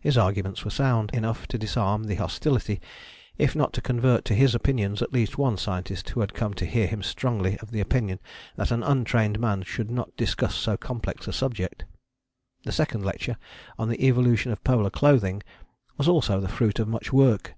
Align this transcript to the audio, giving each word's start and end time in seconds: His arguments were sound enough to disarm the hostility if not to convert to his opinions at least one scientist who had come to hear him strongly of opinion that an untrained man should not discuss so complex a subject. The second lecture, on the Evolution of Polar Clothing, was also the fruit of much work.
His 0.00 0.16
arguments 0.16 0.64
were 0.64 0.70
sound 0.70 1.10
enough 1.12 1.48
to 1.48 1.58
disarm 1.58 2.04
the 2.04 2.14
hostility 2.14 2.80
if 3.38 3.56
not 3.56 3.72
to 3.72 3.82
convert 3.82 4.24
to 4.26 4.34
his 4.36 4.54
opinions 4.54 5.02
at 5.02 5.12
least 5.12 5.36
one 5.36 5.56
scientist 5.56 6.08
who 6.10 6.20
had 6.20 6.32
come 6.32 6.54
to 6.54 6.64
hear 6.64 6.86
him 6.86 7.02
strongly 7.02 7.58
of 7.58 7.74
opinion 7.74 8.20
that 8.54 8.70
an 8.70 8.84
untrained 8.84 9.40
man 9.40 9.62
should 9.64 9.90
not 9.90 10.16
discuss 10.16 10.54
so 10.54 10.76
complex 10.76 11.26
a 11.26 11.32
subject. 11.32 11.84
The 12.62 12.70
second 12.70 13.04
lecture, 13.04 13.36
on 13.76 13.88
the 13.88 14.00
Evolution 14.06 14.52
of 14.52 14.62
Polar 14.62 14.90
Clothing, 14.90 15.42
was 15.98 16.06
also 16.06 16.38
the 16.38 16.46
fruit 16.46 16.78
of 16.78 16.86
much 16.86 17.12
work. 17.12 17.52